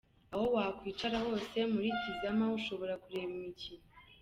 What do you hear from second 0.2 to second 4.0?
Aho wakwicara hose muri Tizama ushobora kureba imikino.